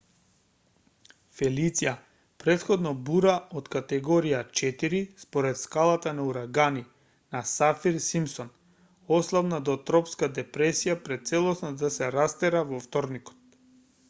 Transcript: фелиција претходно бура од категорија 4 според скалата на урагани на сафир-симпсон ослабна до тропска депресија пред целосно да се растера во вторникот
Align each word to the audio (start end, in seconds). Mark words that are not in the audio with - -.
фелиција 1.39 1.91
претходно 2.43 2.93
бура 3.09 3.33
од 3.59 3.67
категорија 3.75 4.39
4 4.61 5.01
според 5.23 5.59
скалата 5.63 6.13
на 6.21 6.25
урагани 6.29 6.81
на 7.35 7.41
сафир-симпсон 7.51 8.49
ослабна 9.19 9.59
до 9.69 9.75
тропска 9.91 10.31
депресија 10.39 10.95
пред 11.09 11.29
целосно 11.33 11.69
да 11.83 11.93
се 11.99 12.09
растера 12.17 12.63
во 12.73 12.81
вторникот 12.87 13.61